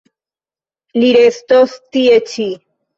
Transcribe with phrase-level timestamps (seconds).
[0.97, 2.53] Li restos tie ĉi.